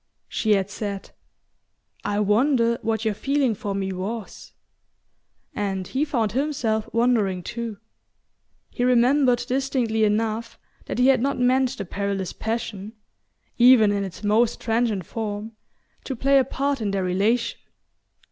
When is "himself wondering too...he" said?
6.31-8.83